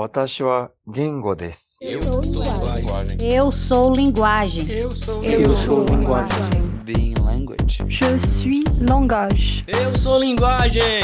[0.00, 1.78] 私は言語です。
[1.82, 3.18] Eu sou linguagem.
[3.20, 4.66] Eu sou linguagem.
[4.70, 6.70] Eu sou Eu sou linguagem.
[6.84, 7.84] Being language.
[7.86, 9.62] Je suis langage.
[9.68, 11.02] Eu sou linguagem.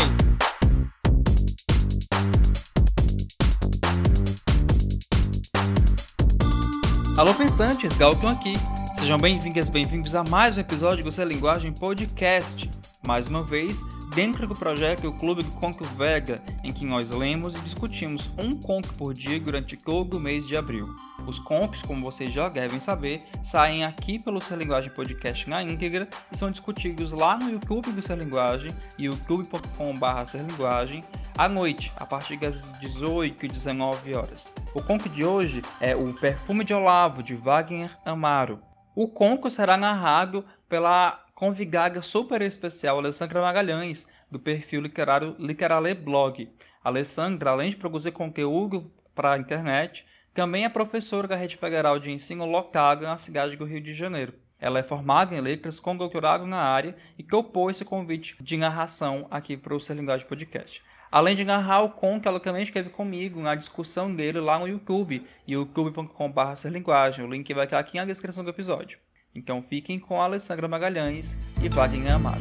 [7.19, 8.55] Alô pensantes, Galton aqui.
[8.99, 12.71] Sejam bem-vindas, bem-vindos a mais um episódio do Você Linguagem Podcast.
[13.07, 13.79] Mais uma vez,
[14.17, 18.59] dentro do projeto O Clube do Conco Vega, em que nós lemos e discutimos um
[18.59, 20.89] conto por dia durante todo o mês de abril.
[21.27, 26.09] Os contos, como vocês já devem saber, saem aqui pelo Ser Linguagem Podcast na íntegra
[26.33, 31.05] e são discutidos lá no YouTube do Ser Linguagem, youtube.com.br serlinguagem,
[31.37, 34.51] à noite, a partir das 18 e 19 horas.
[34.73, 38.61] O conto de hoje é O Perfume de Olavo, de Wagner Amaro.
[38.95, 46.49] O conto será narrado pela convidada super especial Alessandra Magalhães, do perfil literário Literale Blog.
[46.83, 52.11] Alessandra, além de produzir conteúdo para a internet, também é professora da Rede Federal de
[52.11, 54.33] Ensino local na cidade do Rio de Janeiro.
[54.59, 59.27] Ela é formada em letras com doutorado na área e topou esse convite de narração
[59.31, 60.83] aqui para o Ser Linguagem Podcast.
[61.13, 65.27] Além de narrar o conto, ela também esteve comigo na discussão dele lá no YouTube,
[65.47, 67.23] youtube.com.br.
[67.23, 68.99] O link vai estar aqui na descrição do episódio.
[69.37, 72.41] Então fiquem com Alessandra Magalhães e Wagner Amaro.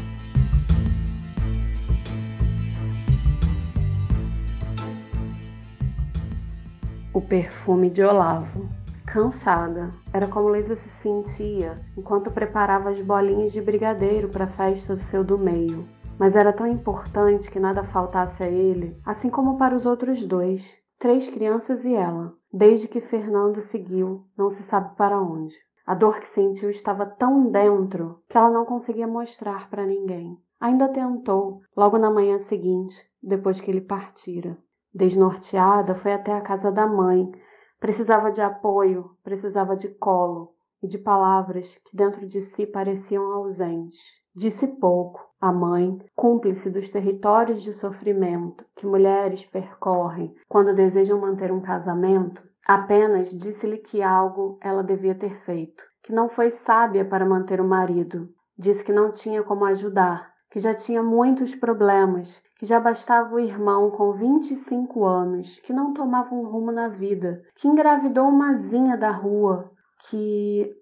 [7.14, 8.70] O perfume de Olavo.
[9.06, 14.96] Cansada, era como Luísa se sentia enquanto preparava as bolinhas de brigadeiro para a festa
[14.96, 15.86] do seu do meio.
[16.18, 20.78] Mas era tão importante que nada faltasse a ele, assim como para os outros dois,
[20.98, 25.56] três crianças e ela, desde que Fernando seguiu, não se sabe para onde.
[25.86, 30.36] A dor que sentiu estava tão dentro que ela não conseguia mostrar para ninguém.
[30.59, 34.58] Ainda tentou, logo na manhã seguinte, depois que ele partira.
[34.94, 37.31] Desnorteada, foi até a casa da mãe.
[37.80, 43.99] Precisava de apoio, precisava de colo e de palavras que dentro de si pareciam ausentes.
[44.33, 45.23] Disse pouco.
[45.39, 52.42] A mãe, cúmplice dos territórios de sofrimento que mulheres percorrem quando desejam manter um casamento,
[52.65, 57.67] apenas disse-lhe que algo ela devia ter feito, que não foi sábia para manter o
[57.67, 58.27] marido.
[58.58, 63.39] Disse que não tinha como ajudar, que já tinha muitos problemas, que já bastava o
[63.39, 68.98] irmão com 25 anos, que não tomava um rumo na vida, que engravidou uma zinha
[68.98, 69.70] da rua,
[70.09, 70.73] que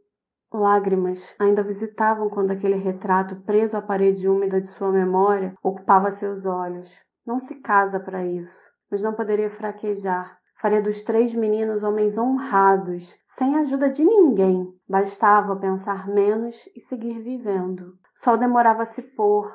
[0.53, 6.45] lágrimas ainda visitavam quando aquele retrato preso à parede úmida de sua memória ocupava seus
[6.45, 7.01] olhos.
[7.25, 8.61] Não se casa para isso,
[8.91, 10.37] mas não poderia fraquejar.
[10.63, 14.73] Faria dos três meninos homens honrados, sem a ajuda de ninguém.
[14.87, 17.95] Bastava pensar menos e seguir vivendo.
[18.15, 19.53] Sol demorava a se pôr,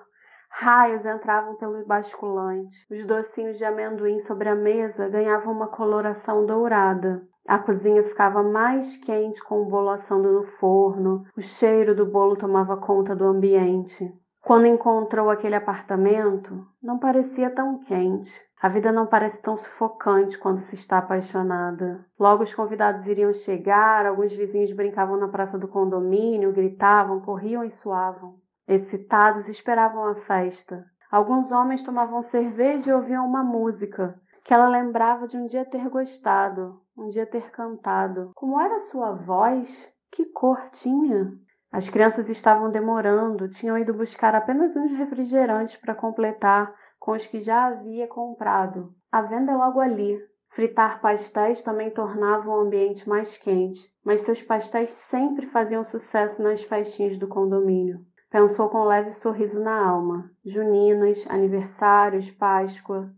[0.50, 2.86] Raios entravam pelo basculante.
[2.90, 7.26] Os docinhos de amendoim sobre a mesa ganhavam uma coloração dourada.
[7.46, 11.24] A cozinha ficava mais quente com o bolo assando no forno.
[11.34, 14.12] O cheiro do bolo tomava conta do ambiente.
[14.42, 18.46] Quando encontrou aquele apartamento, não parecia tão quente.
[18.60, 22.04] A vida não parece tão sufocante quando se está apaixonada.
[22.18, 27.70] Logo os convidados iriam chegar, alguns vizinhos brincavam na praça do condomínio, gritavam, corriam e
[27.70, 28.40] suavam.
[28.66, 30.84] Excitados, esperavam a festa.
[31.08, 35.88] Alguns homens tomavam cerveja e ouviam uma música que ela lembrava de um dia ter
[35.88, 38.32] gostado, um dia ter cantado.
[38.34, 39.88] Como era sua voz?
[40.10, 41.32] Que cor tinha?
[41.70, 47.40] As crianças estavam demorando, tinham ido buscar apenas uns refrigerantes para completar com os que
[47.40, 48.94] já havia comprado.
[49.10, 50.18] A venda logo ali.
[50.50, 56.62] Fritar pastéis também tornava o ambiente mais quente, mas seus pastéis sempre faziam sucesso nas
[56.62, 58.04] festinhas do condomínio.
[58.30, 60.30] Pensou com um leve sorriso na alma.
[60.44, 63.10] Juninas, aniversários, Páscoa.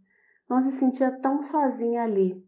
[0.49, 2.45] Não se sentia tão sozinha ali.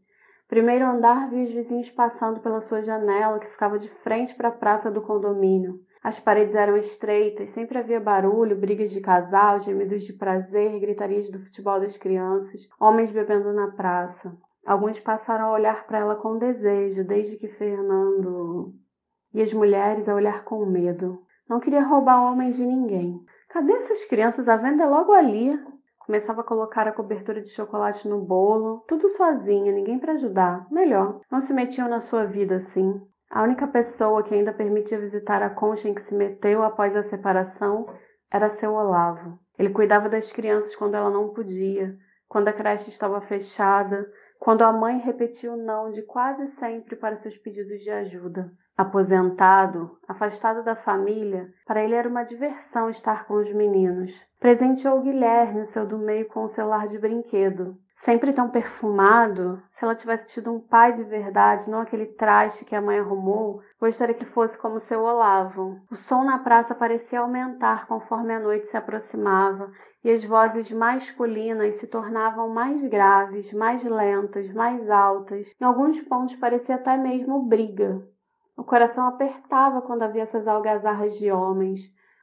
[0.46, 4.52] Primeiro andar via os vizinhos passando pela sua janela, que ficava de frente para a
[4.52, 5.80] praça do condomínio.
[6.02, 11.38] As paredes eram estreitas, sempre havia barulho, brigas de casal, gemidos de prazer, gritarias do
[11.38, 14.36] futebol das crianças, homens bebendo na praça.
[14.66, 18.74] Alguns passaram a olhar para ela com desejo, desde que Fernando.
[19.32, 21.22] E as mulheres a olhar com medo.
[21.48, 23.24] Não queria roubar o homem de ninguém.
[23.48, 24.48] Cadê essas crianças?
[24.48, 25.56] A venda é logo ali.
[26.00, 30.66] Começava a colocar a cobertura de chocolate no bolo, tudo sozinha, ninguém para ajudar.
[30.68, 33.00] Melhor, não se metiam na sua vida assim.
[33.34, 37.02] A única pessoa que ainda permitia visitar a concha em que se meteu após a
[37.02, 37.86] separação
[38.30, 39.38] era seu Olavo.
[39.58, 41.96] Ele cuidava das crianças quando ela não podia,
[42.28, 44.06] quando a creche estava fechada,
[44.38, 48.52] quando a mãe repetia o não de quase sempre para seus pedidos de ajuda.
[48.76, 54.12] Aposentado, afastado da família, para ele era uma diversão estar com os meninos.
[54.38, 57.78] Presenteou Guilherme, seu do meio, com um celular de brinquedo.
[58.02, 62.74] Sempre tão perfumado, se ela tivesse tido um pai de verdade, não aquele traste que
[62.74, 65.80] a mãe arrumou, gostaria que fosse como seu Olavo.
[65.88, 69.70] O som na praça parecia aumentar conforme a noite se aproximava
[70.02, 75.54] e as vozes masculinas se tornavam mais graves, mais lentas, mais altas.
[75.60, 78.04] Em alguns pontos parecia até mesmo briga.
[78.56, 81.82] O coração apertava quando havia essas algazarras de homens.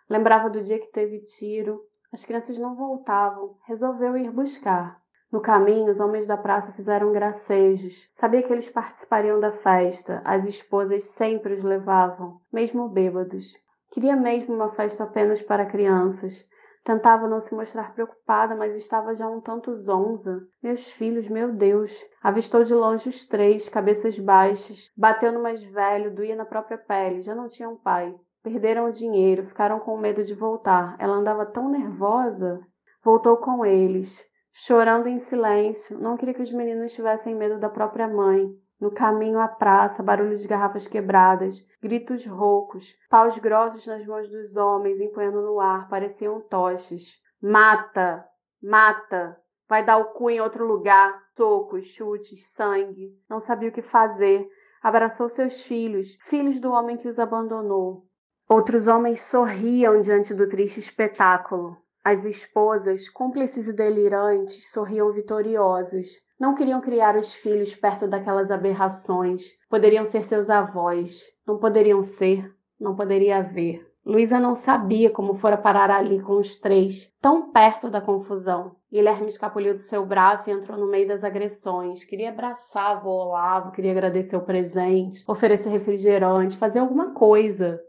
[0.10, 1.80] Lembrava do dia que teve tiro.
[2.12, 3.56] As crianças não voltavam.
[3.66, 5.00] Resolveu ir buscar.
[5.32, 8.10] No caminho, os homens da praça fizeram gracejos.
[8.14, 10.24] Sabia que eles participariam da festa.
[10.26, 13.54] As esposas sempre os levavam, mesmo bêbados.
[13.92, 16.48] Queria mesmo uma festa apenas para crianças.
[16.84, 20.42] Tentava não se mostrar preocupada, mas estava já um tanto zonza.
[20.64, 21.96] Meus filhos, meu Deus!
[22.24, 24.90] Avistou de longe os três, cabeças baixas.
[24.98, 27.22] Bateu no mais velho, doía na própria pele.
[27.22, 28.16] Já não tinham pai.
[28.42, 30.96] Perderam o dinheiro, ficaram com medo de voltar.
[30.98, 32.60] Ela andava tão nervosa.
[33.04, 34.28] Voltou com eles
[34.66, 35.98] chorando em silêncio.
[35.98, 38.50] Não queria que os meninos tivessem medo da própria mãe.
[38.80, 44.56] No caminho à praça, barulho de garrafas quebradas, gritos roucos, paus grossos nas mãos dos
[44.56, 47.22] homens empunhando no ar, pareciam toches.
[47.42, 48.26] Mata!
[48.62, 49.38] Mata!
[49.68, 51.22] Vai dar o cu em outro lugar.
[51.38, 53.18] Socos, chutes, sangue.
[53.30, 54.46] Não sabia o que fazer.
[54.84, 58.06] Abraçou seus filhos, filhos do homem que os abandonou.
[58.48, 61.78] Outros homens sorriam diante do triste espetáculo.
[62.04, 66.08] As esposas, cúmplices e delirantes, sorriam vitoriosas.
[66.40, 69.44] Não queriam criar os filhos perto daquelas aberrações.
[69.70, 71.22] Poderiam ser seus avós.
[71.46, 72.50] Não poderiam ser,
[72.80, 73.86] não poderia haver.
[74.06, 78.76] Luísa não sabia como fora parar ali com os três, tão perto da confusão.
[78.92, 82.06] Guilherme escapuliu do seu braço e entrou no meio das agressões.
[82.06, 87.80] Queria abraçar o Olavo, queria agradecer o presente, oferecer refrigerante, fazer alguma coisa.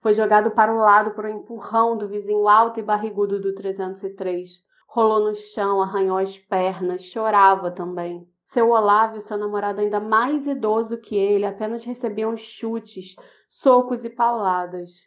[0.00, 4.64] Foi jogado para o lado por um empurrão do vizinho alto e barrigudo do 303.
[4.88, 8.26] Rolou no chão, arranhou as pernas, chorava também.
[8.42, 13.14] Seu Olavo seu namorado ainda mais idoso que ele apenas recebiam chutes,
[13.46, 15.02] socos e pauladas.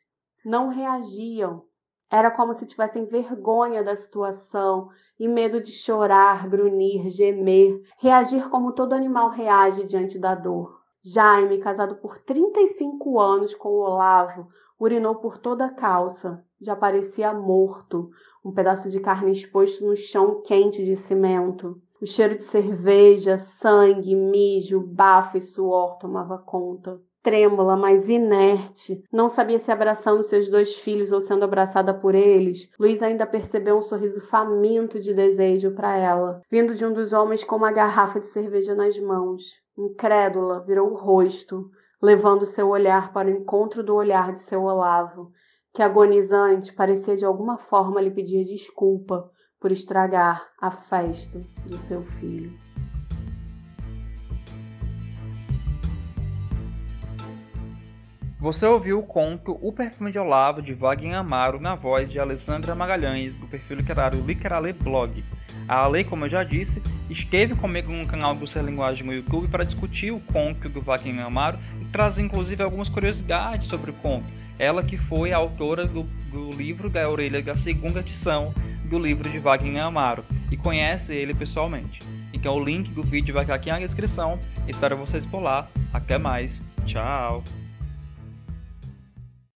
[0.46, 1.66] Não reagiam.
[2.08, 8.74] Era como se tivessem vergonha da situação e medo de chorar, grunhir, gemer, reagir como
[8.74, 10.83] todo animal reage diante da dor.
[11.06, 14.48] Jaime, casado por 35 anos com Olavo,
[14.80, 16.42] urinou por toda a calça.
[16.62, 18.10] Já parecia morto,
[18.44, 21.78] um pedaço de carne exposto no chão quente de cimento.
[22.02, 27.02] O cheiro de cerveja, sangue, mijo, bafo e suor tomava conta.
[27.22, 32.70] Trêmula, mas inerte, não sabia se abraçando seus dois filhos ou sendo abraçada por eles,
[32.80, 37.44] Luiz ainda percebeu um sorriso faminto de desejo para ela, vindo de um dos homens
[37.44, 39.63] com uma garrafa de cerveja nas mãos.
[39.78, 41.72] Incrédula, virou o rosto,
[42.02, 45.32] levando seu olhar para o encontro do olhar de seu Olavo,
[45.74, 52.04] que agonizante parecia de alguma forma lhe pedir desculpa por estragar a festa do seu
[52.04, 52.54] filho.
[58.40, 62.76] Você ouviu o conto O Perfume de Olavo de Wagner Amaro na voz de Alessandra
[62.76, 65.24] Magalhães do perfil literário Licarale Blog.
[65.74, 69.48] A Ale, como eu já disse, esteve comigo no canal do Ser Linguagem no YouTube
[69.48, 71.58] para discutir o conto do Wagner Amaro
[71.92, 74.28] traz inclusive algumas curiosidades sobre o conto.
[74.60, 78.54] Ela que foi a autora do, do livro da Orelha da segunda edição
[78.86, 82.02] do livro de Wagner Amaro e conhece ele pessoalmente.
[82.32, 84.38] Então o link do vídeo vai estar aqui na descrição.
[84.68, 85.68] Espero vocês por lá.
[85.92, 86.62] Até mais.
[86.86, 87.44] Tchau.